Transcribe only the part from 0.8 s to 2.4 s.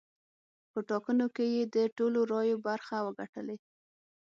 ټاکنو کې یې د ټولو